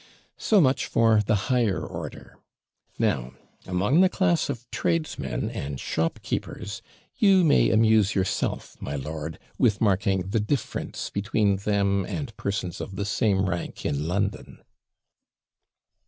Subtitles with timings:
[0.39, 2.39] So much for the higher order.
[2.97, 3.33] Now,
[3.67, 6.81] among the class of tradesmen and shopkeepers,
[7.19, 12.95] you may amuse yourself, my lord, with marking the difference between them and persons of
[12.95, 14.63] the same rank in London.'